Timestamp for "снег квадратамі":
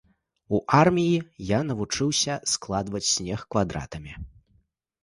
3.15-4.13